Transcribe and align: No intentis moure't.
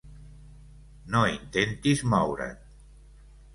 No 1.17 1.21
intentis 1.33 2.03
moure't. 2.17 2.51